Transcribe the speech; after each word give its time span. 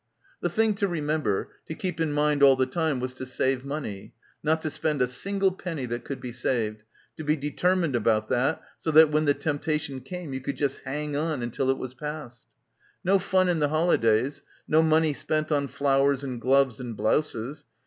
The 0.41 0.49
thing 0.49 0.73
to 0.77 0.87
remember, 0.87 1.51
to 1.67 1.75
keep 1.75 1.99
in 2.01 2.11
mind 2.11 2.41
all 2.41 2.55
the 2.55 2.65
time 2.65 2.99
was 2.99 3.13
to 3.13 3.25
save 3.27 3.63
money— 3.63 4.15
not 4.43 4.59
to 4.63 4.71
spend 4.71 4.99
a 4.99 5.05
single 5.05 5.51
penny 5.51 5.85
that 5.85 6.05
could 6.05 6.19
be 6.19 6.31
saved, 6.31 6.83
to 7.17 7.23
be 7.23 7.35
deter 7.35 7.75
mined 7.75 7.95
about 7.95 8.27
that 8.29 8.63
so 8.79 8.89
that 8.89 9.11
when 9.11 9.25
the 9.25 9.35
tempta 9.35 9.79
tion 9.79 10.01
came 10.01 10.33
you 10.33 10.39
could 10.41 10.55
just 10.57 10.79
hang 10.85 11.15
on 11.15 11.43
until 11.43 11.69
it 11.69 11.77
was 11.77 11.93
past. 11.93 12.45
No 13.03 13.19
fun 13.19 13.47
in 13.47 13.59
the 13.59 13.69
holidays, 13.69 14.41
no 14.67 14.81
money 14.81 15.13
spent 15.13 15.51
on 15.51 15.67
flowers 15.67 16.23
and 16.23 16.41
gloves 16.41 16.79
and 16.79 16.97
blouses. 16.97 17.65